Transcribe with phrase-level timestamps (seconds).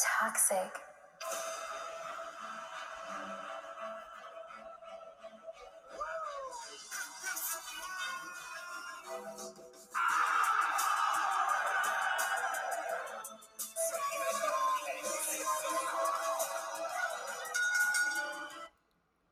[0.00, 0.72] Toxic.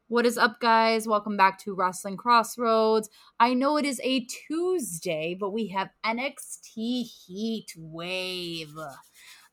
[0.08, 1.06] What is up, guys?
[1.06, 3.08] Welcome back to Wrestling Crossroads.
[3.38, 8.74] I know it is a Tuesday, but we have NXT Heat Wave.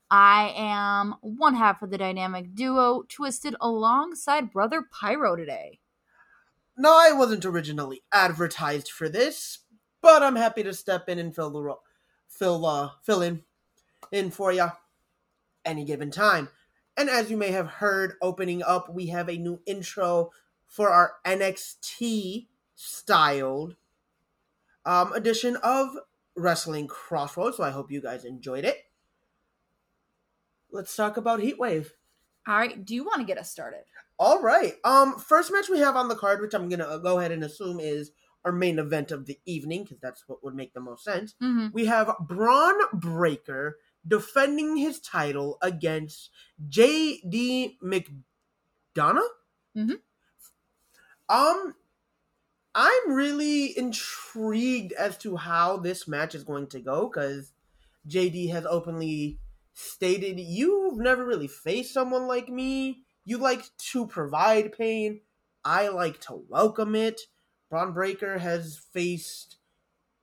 [0.09, 5.79] I am one half of the dynamic duo, Twisted, alongside Brother Pyro today.
[6.77, 9.60] No, I wasn't originally advertised for this,
[10.01, 11.82] but I'm happy to step in and fill the role,
[12.27, 13.43] fill uh, fill in,
[14.11, 14.71] in for ya,
[15.63, 16.49] any given time.
[16.97, 20.32] And as you may have heard, opening up, we have a new intro
[20.68, 23.75] for our NXT styled
[24.85, 25.89] um, edition of
[26.35, 27.57] Wrestling Crossroads.
[27.57, 28.85] So I hope you guys enjoyed it.
[30.75, 31.92] Let's talk about Heatwave.
[32.45, 33.86] All right, do you want to get us started?
[34.19, 34.73] All right.
[34.83, 37.80] Um, first match we have on the card, which I'm gonna go ahead and assume
[37.80, 38.11] is
[38.44, 41.33] our main event of the evening, because that's what would make the most sense.
[41.41, 41.67] Mm-hmm.
[41.72, 46.30] We have Bron Breakker defending his title against
[46.67, 47.80] J.D.
[47.81, 49.27] McDonagh.
[49.75, 49.99] Mhm.
[51.30, 51.73] Um,
[52.75, 57.53] I'm really intrigued as to how this match is going to go because
[58.08, 59.39] JD has openly
[59.75, 63.03] stated you've never really faced someone like me.
[63.25, 65.21] You like to provide pain.
[65.63, 67.21] I like to welcome it.
[67.69, 69.57] Bron Breakker has faced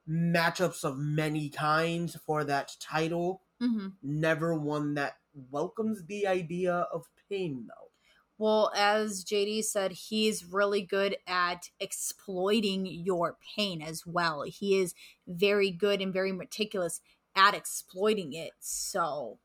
[0.09, 3.43] matchups of many kinds for that title.
[3.63, 3.89] Mm-hmm.
[4.03, 5.19] Never one that
[5.51, 7.91] welcomes the idea of pain, though.
[8.39, 14.43] Well, as JD said, he's really good at exploiting your pain as well.
[14.43, 14.95] He is
[15.29, 17.01] very good and very meticulous
[17.37, 18.53] at exploiting it.
[18.61, 19.39] So,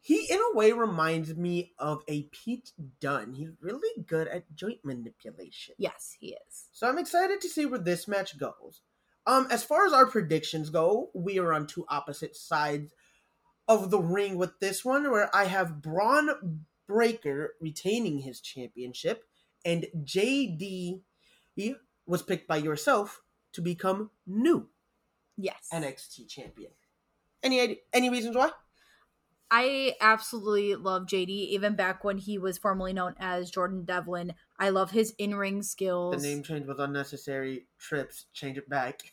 [0.00, 3.34] He, in a way, reminds me of a Pete Dunne.
[3.34, 5.74] He's really good at joint manipulation.
[5.78, 6.68] yes, he is.
[6.72, 8.80] So I'm excited to see where this match goes.
[9.26, 12.92] Um, as far as our predictions go, we are on two opposite sides
[13.68, 19.24] of the ring with this one, where I have Bron Breakker retaining his championship,
[19.64, 21.02] and JD
[22.06, 23.20] was picked by yourself
[23.52, 24.68] to become new
[25.36, 25.68] Yes.
[25.72, 26.72] NXT champion.
[27.42, 28.50] Any any reasons why?
[29.54, 34.32] I absolutely love JD, even back when he was formerly known as Jordan Devlin.
[34.58, 36.22] I love his in ring skills.
[36.22, 37.66] The name change was unnecessary.
[37.78, 39.12] Trips, change it back.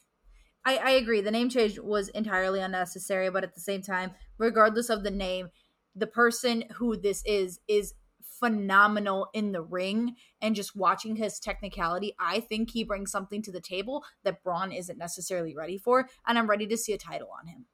[0.63, 1.19] I, I agree.
[1.19, 5.49] The name change was entirely unnecessary, but at the same time, regardless of the name,
[5.95, 7.93] the person who this is is
[8.39, 13.51] phenomenal in the ring and just watching his technicality i think he brings something to
[13.51, 17.27] the table that bron isn't necessarily ready for and i'm ready to see a title
[17.37, 17.65] on him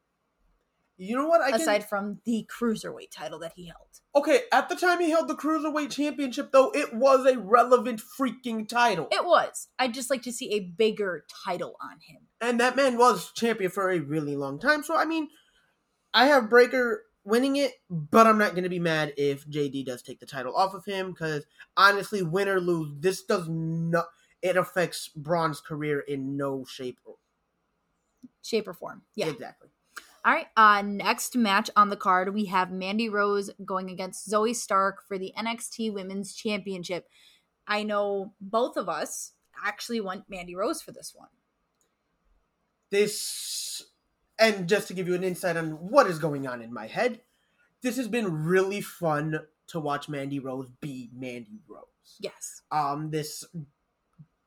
[0.97, 1.41] You know what?
[1.41, 5.09] I can, aside from the cruiserweight title that he held Okay, at the time he
[5.09, 9.09] held the Cruiserweight Championship, though, it was a relevant freaking title.
[9.11, 12.97] it was i'd just like to see a bigger title on him and that man
[12.97, 14.83] was champion for a really long time.
[14.83, 15.29] So, I mean,
[16.13, 20.01] I have Breakker winning it, but I'm not going to be mad if JD does
[20.01, 21.45] take the title off of him because,
[21.75, 24.06] honestly, win or lose, this does not.
[24.41, 27.00] It affects Bron's career in no shape.
[27.06, 27.16] Or,
[28.44, 29.69] shape or form yeah Exactly.
[30.25, 30.47] All right.
[30.58, 35.19] Uh, next match on the card, we have Mandy Rose going against Zoey Stark for
[35.19, 37.08] the NXT Women's Championship.
[37.68, 41.30] I know both of us actually want Mandy Rose for this one.
[42.90, 43.84] This,
[44.40, 47.22] and just to give you an insight on what is going on in my head,
[47.84, 51.86] this has been really fun to watch Mandy Rose be Mandy Rose.
[52.19, 52.62] Yes.
[52.72, 53.44] um this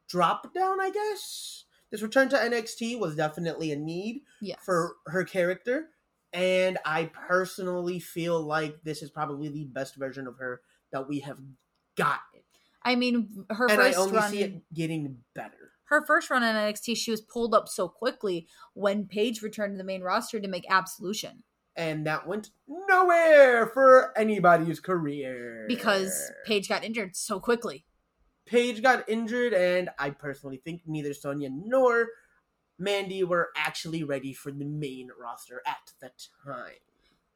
[0.09, 4.59] drop down i guess this return to nxt was definitely a need Yes.
[4.65, 5.89] for her character
[6.33, 10.61] and i personally feel like this is probably the best version of her
[10.93, 11.39] that we have
[11.97, 12.41] gotten
[12.83, 16.43] I mean, her and i first only run, see it getting better her first run
[16.43, 20.39] in NXT, she was pulled up so quickly when Paige returned to the main roster
[20.39, 21.43] to make Absolution
[21.79, 27.85] and that went nowhere for anybody's career because Paige got injured so quickly.
[28.49, 32.09] Paige got injured, and I personally think neither Sonya nor
[32.79, 36.11] Mandy were actually ready for the main roster at the
[36.45, 36.79] time.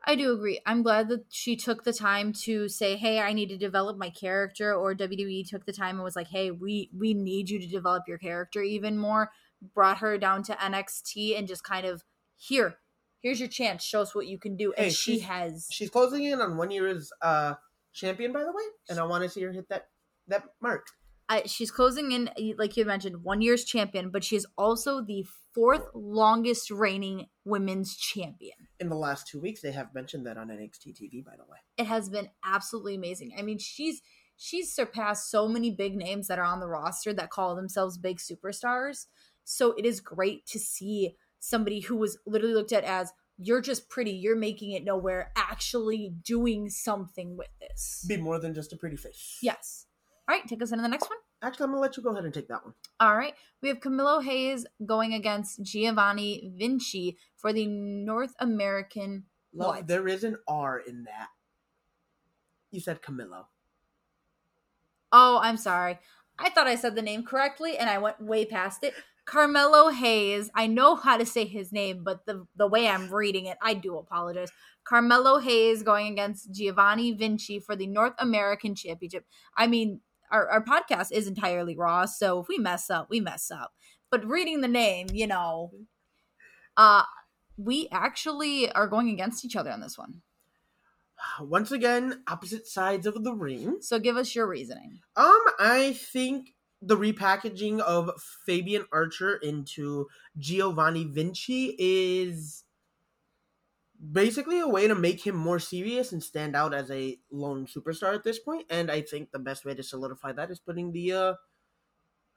[0.04, 0.60] I do agree.
[0.66, 4.10] I'm glad that she took the time to say, "Hey, I need to develop my
[4.10, 7.66] character," or WWE took the time and was like, "Hey, we we need you to
[7.66, 9.30] develop your character even more."
[9.74, 12.02] Brought her down to NXT and just kind of
[12.36, 12.78] here,
[13.20, 13.84] here's your chance.
[13.84, 15.68] Show us what you can do, and Hey, she has.
[15.70, 17.54] She's closing in on one year as uh,
[17.92, 19.88] champion, by the way, and I want to see her hit that
[20.26, 20.86] that mark.
[21.32, 25.24] I, she's closing in, like you mentioned, one year's champion, but she is also the
[25.54, 28.56] fourth longest reigning women's champion.
[28.80, 31.56] In the last two weeks, they have mentioned that on NXT TV, by the way.
[31.78, 33.32] It has been absolutely amazing.
[33.38, 34.02] I mean, she's
[34.36, 38.18] she's surpassed so many big names that are on the roster that call themselves big
[38.18, 39.06] superstars.
[39.44, 43.88] So it is great to see somebody who was literally looked at as you're just
[43.88, 48.04] pretty, you're making it nowhere, actually doing something with this.
[48.06, 49.38] Be more than just a pretty face.
[49.40, 49.86] Yes.
[50.28, 51.18] All right, take us into the next one.
[51.42, 52.74] Actually, I'm gonna let you go ahead and take that one.
[53.00, 53.34] All right.
[53.60, 59.24] We have Camilo Hayes going against Giovanni Vinci for the North American.
[59.52, 59.86] Love, What?
[59.88, 61.28] there is an R in that.
[62.70, 63.46] You said Camilo.
[65.10, 65.98] Oh, I'm sorry.
[66.38, 68.94] I thought I said the name correctly and I went way past it.
[69.24, 70.50] Carmelo Hayes.
[70.54, 73.74] I know how to say his name, but the the way I'm reading it, I
[73.74, 74.50] do apologize.
[74.84, 79.26] Carmelo Hayes going against Giovanni Vinci for the North American Championship.
[79.56, 80.00] I mean,
[80.32, 83.72] our, our podcast is entirely raw, so if we mess up, we mess up.
[84.10, 85.70] But reading the name, you know,
[86.76, 87.04] uh
[87.56, 90.22] we actually are going against each other on this one.
[91.40, 93.78] Once again, opposite sides of the ring.
[93.80, 95.00] So give us your reasoning.
[95.16, 98.10] Um, I think the repackaging of
[98.44, 102.64] Fabian Aichner into Giovanni Vinci is
[104.10, 108.14] basically a way to make him more serious and stand out as a lone superstar
[108.14, 108.66] at this point.
[108.68, 111.34] And I think the best way to solidify that is putting the uh,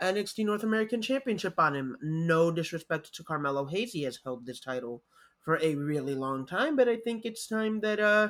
[0.01, 1.97] NXT North American Championship on him.
[2.01, 5.03] No disrespect to Carmelo Hayes, he has held this title
[5.41, 8.29] for a really long time, but I think it's time that uh,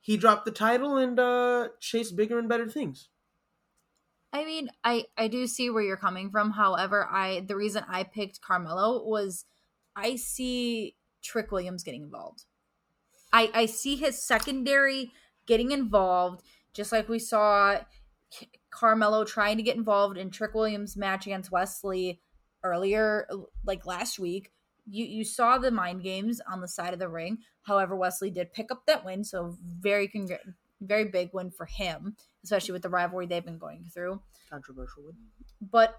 [0.00, 3.08] he dropped the title and uh, chase bigger and better things.
[4.32, 6.52] I mean, I I do see where you're coming from.
[6.52, 9.46] However, I the reason I picked Carmelo was
[9.96, 10.94] I see
[11.26, 12.44] Trick Williams getting involved.
[13.32, 15.12] I I see his secondary
[15.46, 16.42] getting involved,
[16.72, 17.78] just like we saw
[18.70, 22.20] Carmelo trying to get involved in Trick Williams' match against Wes Lee
[22.62, 23.28] earlier,
[23.64, 24.52] like last week.
[24.88, 27.38] You you saw the mind games on the side of the ring.
[27.62, 31.66] However, Wes Lee did pick up that win, so very congr- very big win for
[31.66, 34.20] him, especially with the rivalry they've been going through
[34.50, 35.16] Controversial one.
[35.60, 35.96] but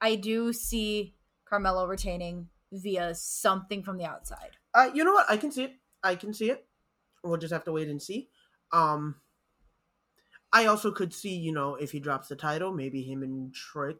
[0.00, 1.14] I do see
[1.44, 4.56] Carmelo retaining via something from the outside.
[4.74, 5.26] Uh, you know what?
[5.28, 5.74] I can see it.
[6.02, 6.66] I can see it.
[7.22, 8.28] We'll just have to wait and see.
[8.72, 9.16] Um,
[10.52, 13.98] I also could see, you know, if he drops the title, maybe him and Trick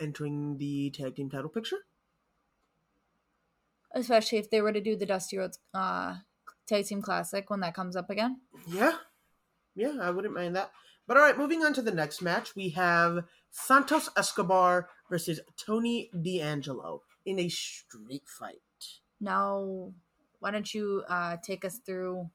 [0.00, 1.78] entering the tag team title picture.
[3.94, 6.16] Especially if they were to do the Dusty Rhodes uh,
[6.66, 8.40] Tag Team Classic when that comes up again.
[8.68, 8.96] Yeah,
[9.74, 10.70] yeah, I wouldn't mind that.
[11.06, 16.08] But all right, moving on to the next match, we have Santos Escobar versus Tony
[16.22, 18.60] D'Angelo in a street fight.
[19.20, 19.92] Now,
[20.38, 22.30] why don't you uh, take us through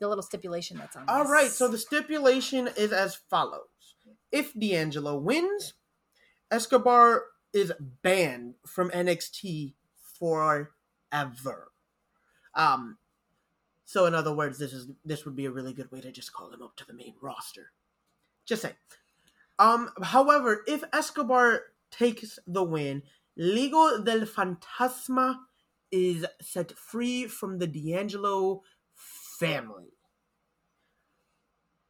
[0.00, 1.30] the little stipulation that's on All this?
[1.30, 3.94] right, so the stipulation is as follows:
[4.32, 5.74] If D'Angelo wins,
[6.50, 7.72] Escobar is
[8.02, 9.74] banned from NXT
[10.18, 11.72] forever.
[12.54, 12.98] Um,
[13.84, 16.32] so in other words, this is this would be a really good way to just
[16.32, 17.72] call him up to the main roster.
[18.44, 18.74] Just saying.
[19.58, 23.02] Um, however, if Escobar takes the win,
[23.38, 25.36] Legado del Fantasma
[25.90, 28.62] is set free from the D'Angelo
[28.94, 29.92] family.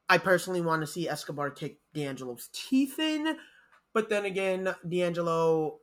[0.08, 3.36] I personally want to see Escobar kick D'Angelo's teeth in,
[3.92, 5.80] but then again, D'Angelo,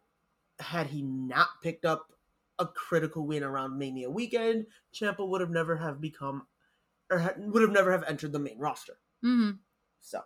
[0.60, 2.14] had he not picked up
[2.60, 6.48] a critical win around Mania weekend, Champa would have never have become,
[7.10, 9.00] or would have never have entered the main roster.
[9.22, 9.52] hmm
[10.00, 10.22] So,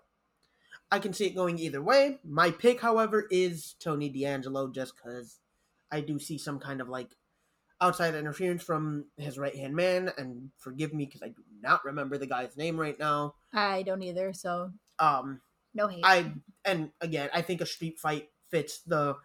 [0.92, 2.20] I can see it going either way.
[2.24, 5.40] My pick, however, is Tony D'Angelo, just because
[5.92, 7.16] I do see some kind of like
[7.82, 12.18] outside interference from his right hand man, and forgive me because I do not remember
[12.18, 13.36] the guy's name right now.
[13.54, 15.42] I don't either, so Um,
[15.74, 16.02] no hate.
[16.04, 16.32] I
[16.66, 19.18] and again, I think a street fight fits the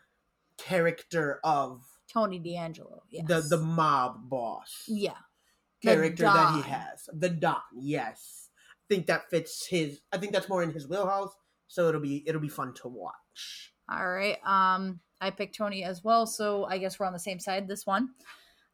[0.59, 3.26] character of Tony D'Angelo, yes.
[3.26, 5.14] the the mob boss yeah.
[5.83, 7.09] Character that he has.
[7.12, 8.50] The Don, yes.
[8.57, 10.00] I think that fits his.
[10.12, 11.35] I think that's more in his wheelhouse.
[11.72, 13.72] So it'll be it'll be fun to watch.
[13.90, 14.36] All right.
[14.44, 17.86] Um, I picked Tony as well, so I guess we're on the same side this
[17.86, 18.10] one.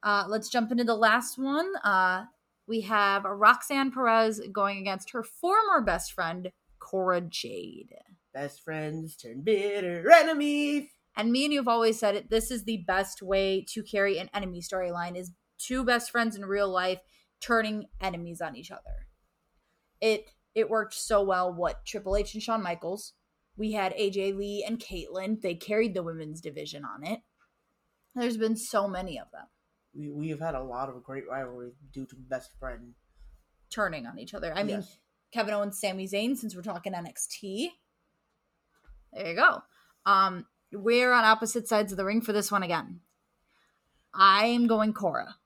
[0.02, 1.70] Uh, let's jump into the last one.
[1.84, 2.24] Uh,
[2.66, 6.50] we have Roxanne Perez going against her former best friend,
[6.80, 7.94] Cora Jade.
[8.34, 10.88] Best friends turn bitter enemies.
[11.16, 12.30] And me and you have always said it.
[12.30, 16.44] This is the best way to carry an enemy storyline: is two best friends in
[16.44, 16.98] real life
[17.40, 19.06] turning enemies on each other.
[20.00, 21.52] It it worked so well.
[21.52, 23.14] What Triple H and Shawn Michaels.
[23.56, 25.40] We had AJ Lee and Kaitlyn.
[25.40, 27.20] They carried the women's division on it.
[28.14, 29.46] There's been so many of them
[29.94, 32.94] We we have had a lot of great rivalry due to best friend.
[33.70, 34.52] turning on each other.
[34.54, 34.98] I mean, Yes.
[35.32, 36.36] Kevin Owens, Sami Zayn.
[36.36, 37.68] Since we're talking NXT,
[39.12, 39.62] There you go.
[40.06, 43.00] Um, we're on opposite sides of the ring for this one again.
[44.14, 45.36] I am going Cora.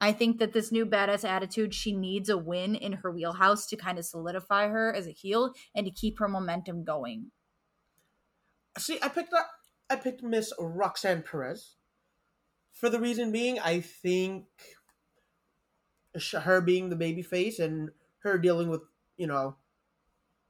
[0.00, 3.76] I think that this new badass attitude, she needs a win in her wheelhouse to
[3.76, 7.30] kind of solidify her as a heel and to keep her momentum going.
[8.78, 9.50] See, I picked up.
[9.90, 11.74] I picked Miss Roxanne Perez.
[12.72, 14.46] For the reason being, I think
[16.32, 17.90] her being the baby face and
[18.22, 18.82] her dealing with
[19.16, 19.56] you know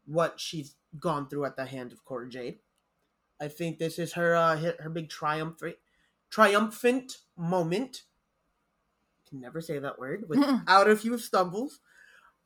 [0.07, 2.59] what she's gone through at the hands of Cora Jade.
[3.41, 5.61] I think this is her uh, her big triumph
[6.31, 8.03] triumphant moment.
[9.31, 11.81] Can never say that word without a few stumbles.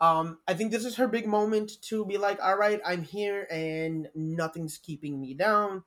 [0.00, 3.46] Um, I think this is her big moment to be like, all right, I'm here
[3.50, 5.84] and nothing's keeping me down.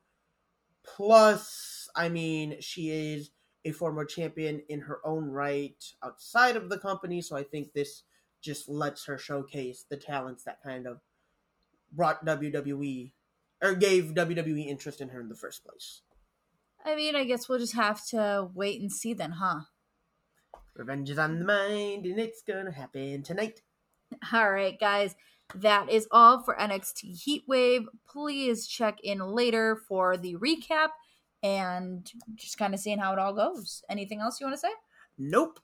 [0.84, 3.30] Plus, I mean, she is
[3.66, 8.04] a former champion in her own right outside of the company, so I think this
[8.42, 11.02] just lets her showcase the talents that kind of
[11.92, 13.12] brought WWE
[13.62, 16.02] or gave WWE interest in her in the first place.
[16.86, 19.62] I mean, I guess we'll just have to wait and see then, huh?
[20.78, 23.62] Revenge is on the mind, and it's gonna happen tonight.
[24.32, 25.16] All right, guys,
[25.56, 27.86] that is all for NXT Heatwave.
[28.08, 30.90] Please check in later for the recap
[31.44, 33.84] and just kind of seeing how it all goes.
[33.90, 34.74] Anything else you want to say?
[35.18, 35.60] Nope.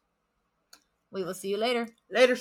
[1.12, 1.88] We will see you later.
[2.10, 2.38] Later.